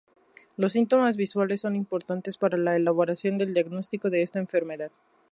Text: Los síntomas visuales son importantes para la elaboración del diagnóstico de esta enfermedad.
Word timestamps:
Los 0.57 0.71
síntomas 0.73 1.15
visuales 1.15 1.61
son 1.61 1.75
importantes 1.75 2.35
para 2.35 2.57
la 2.57 2.75
elaboración 2.75 3.37
del 3.37 3.53
diagnóstico 3.53 4.09
de 4.09 4.23
esta 4.23 4.39
enfermedad. 4.39 4.91